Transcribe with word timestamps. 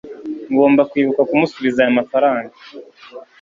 ngomba 0.51 0.81
kwibuka 0.91 1.21
kumusubiza 1.29 1.79
aya 1.81 1.97
mafaranga 1.99 2.55